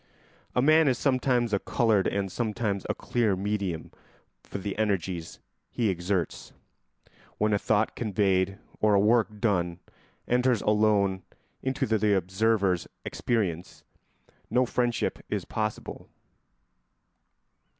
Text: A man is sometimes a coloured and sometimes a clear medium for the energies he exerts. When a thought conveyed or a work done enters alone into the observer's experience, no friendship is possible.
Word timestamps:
A 0.55 0.63
man 0.63 0.87
is 0.87 0.97
sometimes 0.97 1.53
a 1.53 1.59
coloured 1.59 2.07
and 2.07 2.31
sometimes 2.31 2.87
a 2.89 2.95
clear 2.95 3.35
medium 3.35 3.91
for 4.41 4.57
the 4.57 4.75
energies 4.79 5.37
he 5.69 5.89
exerts. 5.89 6.53
When 7.37 7.53
a 7.53 7.59
thought 7.59 7.95
conveyed 7.95 8.57
or 8.79 8.95
a 8.95 8.99
work 8.99 9.39
done 9.39 9.79
enters 10.27 10.63
alone 10.63 11.21
into 11.61 11.85
the 11.85 12.17
observer's 12.17 12.87
experience, 13.05 13.83
no 14.49 14.65
friendship 14.65 15.19
is 15.29 15.45
possible. 15.45 16.09